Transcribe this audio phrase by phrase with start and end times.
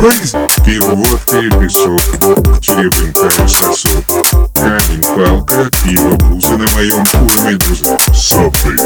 [0.00, 2.00] crazy Пиво, водка и песок
[2.60, 4.04] Черепенькая сосок
[4.54, 8.76] Камень, палка, пиво, буза На моем уровне медуза Сопли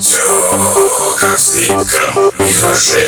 [0.00, 0.20] Все
[1.18, 3.07] как в слипком мираже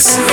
[0.00, 0.29] です。